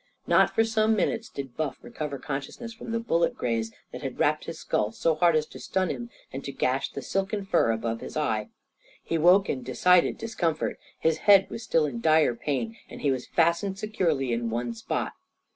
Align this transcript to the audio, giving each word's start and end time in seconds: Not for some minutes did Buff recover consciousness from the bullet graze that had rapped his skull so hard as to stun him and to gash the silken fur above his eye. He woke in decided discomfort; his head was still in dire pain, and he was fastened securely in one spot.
Not 0.25 0.55
for 0.55 0.63
some 0.63 0.95
minutes 0.95 1.29
did 1.29 1.55
Buff 1.55 1.77
recover 1.83 2.17
consciousness 2.17 2.73
from 2.73 2.91
the 2.91 2.99
bullet 2.99 3.35
graze 3.37 3.71
that 3.91 4.01
had 4.01 4.17
rapped 4.17 4.45
his 4.45 4.57
skull 4.57 4.91
so 4.91 5.13
hard 5.13 5.35
as 5.35 5.45
to 5.49 5.59
stun 5.59 5.89
him 5.91 6.09
and 6.33 6.43
to 6.43 6.51
gash 6.51 6.89
the 6.91 7.03
silken 7.03 7.45
fur 7.45 7.69
above 7.69 8.01
his 8.01 8.17
eye. 8.17 8.49
He 9.03 9.19
woke 9.19 9.47
in 9.47 9.61
decided 9.61 10.17
discomfort; 10.17 10.79
his 10.99 11.19
head 11.29 11.51
was 11.51 11.61
still 11.61 11.85
in 11.85 12.01
dire 12.01 12.33
pain, 12.33 12.77
and 12.89 13.01
he 13.01 13.11
was 13.11 13.27
fastened 13.27 13.77
securely 13.77 14.31
in 14.33 14.49
one 14.49 14.73
spot. 14.73 15.13